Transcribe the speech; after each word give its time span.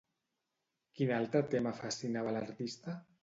Quin 0.99 1.11
altre 1.17 1.43
tema 1.53 1.75
fascinava 1.81 2.33
a 2.35 2.37
l'artista? 2.39 2.97